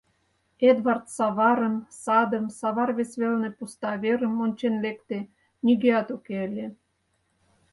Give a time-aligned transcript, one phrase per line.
[0.69, 5.19] Эдвард саварым, садым, савар вес велне пуста верым ончен лекте,—
[5.65, 6.65] нигӧат уке ыле.